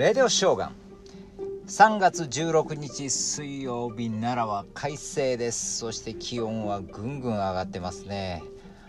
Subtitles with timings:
[0.00, 0.74] レディオショーガン。
[1.66, 5.76] 3月16日水曜日奈良は快晴です。
[5.76, 8.42] そして気温はぐんぐん上がってますね。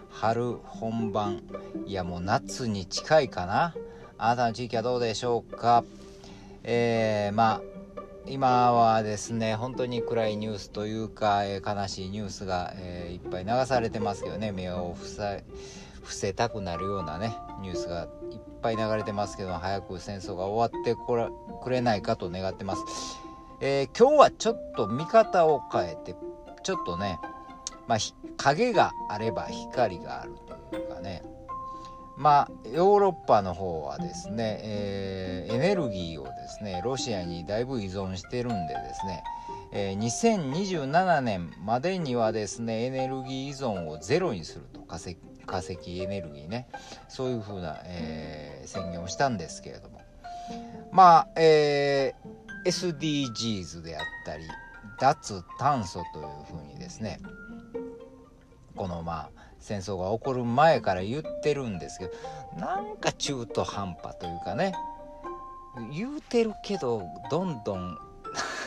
[0.09, 1.43] 春本番。
[1.85, 3.75] いやもう夏に近いかな。
[4.17, 5.83] あなたの地域はどうでしょうか？
[6.63, 7.61] えー、まあ
[8.25, 14.53] 今はですね本当に暗いニュースというか、えー、悲しいニュースが、えー、いっぱい流されてますけどね。
[14.53, 15.43] 目を塞
[16.01, 21.29] 伏せたくなるようなねニュースがいっぱい流れてますけど早く戦争が終わってこれ
[21.63, 22.83] くれないかと願ってます、
[23.61, 26.15] えー、今日はちょっと見方を変えて
[26.63, 27.19] ちょっとね
[27.87, 27.99] まあ
[28.37, 30.33] 影があれば光がある
[30.69, 31.23] というかね。
[32.17, 39.23] まあヨーロッパの方はですね、えー、エネルギーをですねロシアにだいぶ依存してるんでですね、
[39.71, 45.17] えー、2027年までにはですねエネルギー依存をゼロにすると化石
[45.51, 46.69] 化石エネルギーね。
[47.09, 49.99] そういうふうな、えー、宣言をしたんですけれども。
[50.93, 54.45] まあ、えー、SDGs であったり
[54.99, 57.19] 脱炭素というふうにですね。
[58.77, 62.13] このまあ戦争が起こる前から言ってるんですけど
[62.57, 64.73] なんか中途半端というかね。
[65.93, 67.97] 言うてるけどどんどん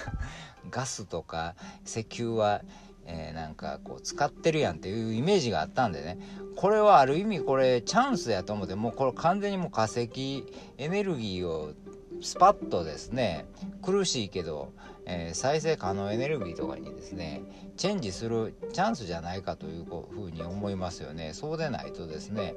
[0.70, 1.54] ガスとか
[1.84, 2.62] 石油は、
[3.06, 6.18] えー、なんかこう使ってるやんっていうイメージがあったんでね。
[6.56, 10.44] これはある意味これチャンスやと思ってもうこれ完全にもう化石
[10.78, 11.72] エネルギーを
[12.20, 13.46] スパッとですね
[13.82, 14.72] 苦しいけど、
[15.04, 17.42] えー、再生可能エネルギーとかにですね
[17.76, 21.32] チェンジするチャンスじゃないかというふうに思いますよね。
[21.34, 22.54] そうでないとですね、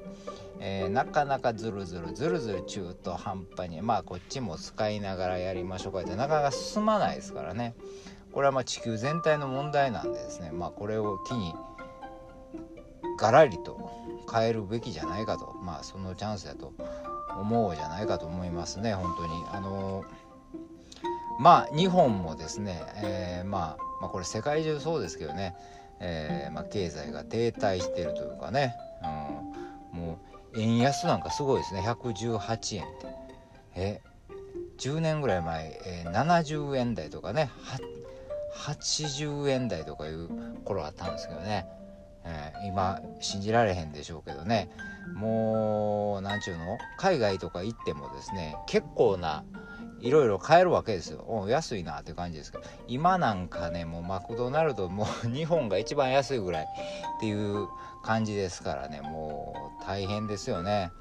[0.59, 7.73] えー、なかなかずるずるずるずる中途半端にまあこっちも使いながらやりましょうかってなかなか進まないですからね。
[8.37, 11.55] これはま地球全体の問題なんでですねまあこれを機に
[13.17, 13.89] ガラリと
[14.31, 16.71] 変えるべきじゃないかとまあそのチャンスだと
[17.35, 19.43] 思うじゃないかと思いますね本当に。
[19.51, 20.05] あの
[21.39, 25.55] まあ日本もですね、えー、まあ、まあこれ世界中そうですけどね、
[25.99, 28.75] えー、まあ、経済が停滞してるというかね、
[29.93, 30.19] うん、も
[30.53, 33.07] う円安なんかすごいですね118円って。
[33.73, 34.01] え
[34.77, 37.49] 10年ぐらい前、えー、70円台とかね
[38.53, 40.29] 80円台とかいう
[40.63, 41.67] 頃あったんですけどね。
[42.23, 44.69] えー、今信じられへんでしょうけどね。
[45.15, 46.77] もう何ちゅうの？
[46.97, 49.45] 海外とか行ってもですね結構な
[50.01, 51.23] いろいろ買えるわけですよ。
[51.27, 52.63] お安いなって感じですけど。
[52.87, 57.67] 今なんかねもうマクドナルドもう 日本が一番安いぐらいっていう
[58.03, 59.01] 感じですからね。
[59.01, 60.91] もう大変ですよね。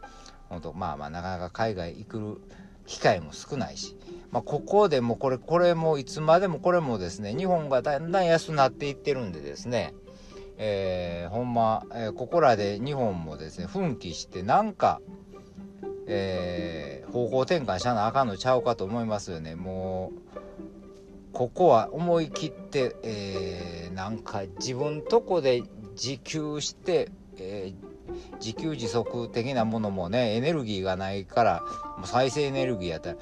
[0.49, 2.41] 本当まあまあなかなか海外行く
[2.87, 3.97] 機会も少ないし、
[4.37, 9.95] まあ、ここでもこれこれもいつまでもこれもですね日本がだんだん安くなっていってるんでですね
[10.59, 15.01] えー、ほんま、えー、ここらで日本もですね奮起してなんか、
[16.07, 19.55] えー、方向転換しなあかんのちゃうかと思いますよね。
[19.55, 20.37] もう
[21.33, 27.96] ここは思い切って、えー、なんか自分とこで自給して、えー、
[28.41, 31.63] 自給自足的なものもねエネルギーがないから
[32.05, 33.11] 再生エネルギーやった。
[33.11, 33.17] ら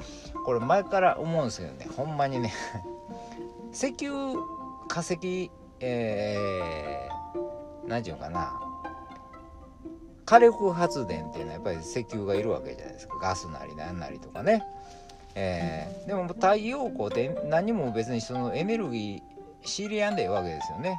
[0.44, 2.53] これ前から思うんですけどねほんまにね
[3.72, 4.38] 石油
[4.88, 5.50] 化石
[5.81, 7.09] え
[7.87, 8.60] 何て言うかな。
[10.25, 13.19] 火力発電っていうのはやっぱり石油がいるわけじゃないですか。
[13.21, 14.65] ガスなりなんなりとかね、
[15.34, 20.99] えー、でも太陽光って何も別にそのエネルギー知りやんでいいわけですよね。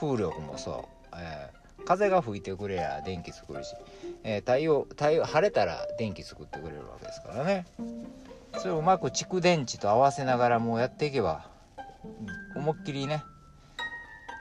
[0.00, 3.74] 風力もそう、えー、風が吹いてくれや電気作るし、
[4.24, 7.66] えー、太陽太陽晴れたら電気作ってくれるわけですからね。
[8.58, 11.46] それをうまく蓄電池と合わせながらもうやっていけば
[12.54, 13.24] 思いっきりね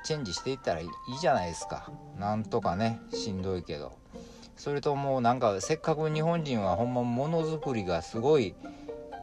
[0.03, 0.89] チェンジしていったらいい
[1.21, 1.91] じゃないですか。
[2.19, 3.93] なんとかねしんどいけど。
[4.57, 8.53] それともうなんかせっかく日本人はほんまものづくりがすごい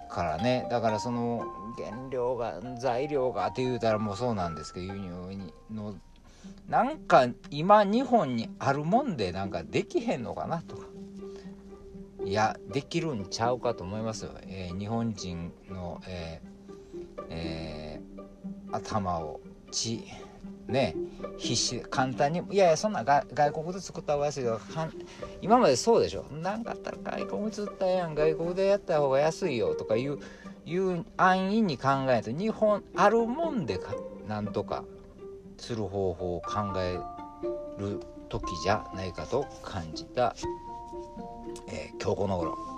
[0.08, 0.66] からね。
[0.68, 1.44] だからその
[1.76, 5.94] 原料が材料がって言うたらもうそうなんですけど輸入の
[6.68, 10.76] なんか今日本にあるもんでなんかできへんのかなと。
[10.76, 10.88] か
[12.24, 19.40] いやできるんちゃうかと思いますよ、えー、日本人の、えーえー、頭を
[19.70, 20.04] 血
[20.66, 20.94] ね
[21.38, 24.60] 必死簡単にいやいやそんな外国で作った方が安いよ
[25.40, 26.26] 今までそうでしょ。
[26.30, 28.14] 何かあったら外国で作ったやん。
[28.14, 30.18] 外国でやった方が安いよとかいう
[30.66, 33.94] いう安易に考えて日本あるもんでか
[34.26, 34.84] なんとか。
[35.58, 36.98] する方法を考え
[37.78, 40.34] る時じゃないかと感じた、
[41.68, 42.77] えー、今日この頃。